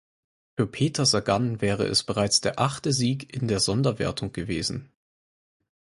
Für 0.57 0.65
Peter 0.65 1.05
Sagan 1.05 1.61
wäre 1.61 1.85
es 1.85 2.03
bereits 2.03 2.41
der 2.41 2.57
achte 2.57 2.91
Sieg 2.91 3.35
in 3.39 3.47
der 3.47 3.59
Sonderwertung 3.59 4.33
gewesen. 4.33 4.91